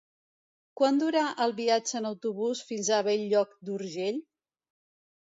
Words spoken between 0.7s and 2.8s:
Quant dura el viatge en autobús